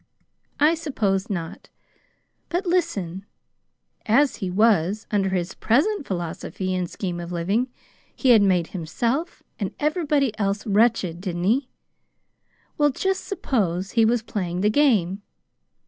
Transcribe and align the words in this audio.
"I 0.59 0.73
suppose 0.73 1.29
not. 1.29 1.69
But, 2.49 2.65
listen! 2.65 3.27
As 4.07 4.37
he 4.37 4.49
was, 4.49 5.05
under 5.11 5.29
his 5.29 5.53
present 5.53 6.07
philosophy 6.07 6.73
and 6.73 6.89
scheme 6.89 7.19
of 7.19 7.31
living, 7.31 7.69
he 8.15 8.35
made 8.39 8.69
himself 8.69 9.43
and 9.59 9.75
everybody 9.79 10.35
else 10.39 10.65
wretched, 10.65 11.21
didn't 11.21 11.43
he? 11.43 11.69
Well, 12.79 12.89
just 12.89 13.25
suppose 13.25 13.91
he 13.91 14.03
was 14.03 14.23
playing 14.23 14.61
the 14.61 14.71
game. 14.71 15.21